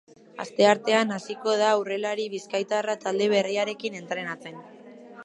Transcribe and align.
Asteartean 0.43 1.11
hasiko 1.17 1.53
da 1.59 1.67
aurrelari 1.73 2.25
bizkaitarra 2.37 2.97
talde 3.05 3.29
berriarekin 3.35 3.99
entrenatzen. 4.01 4.59